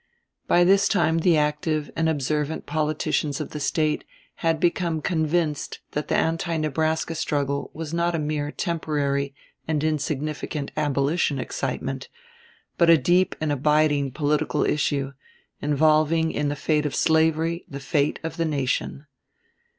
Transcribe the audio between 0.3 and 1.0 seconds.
By this